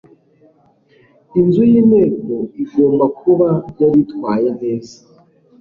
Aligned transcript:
inzu 1.39 1.61
y'inteko 1.71 2.35
igomba 2.63 3.05
kuba 3.19 3.49
yaritwaye 3.79 4.49
neza 4.61 4.97